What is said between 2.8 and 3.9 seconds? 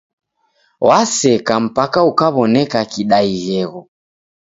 kidaighegho.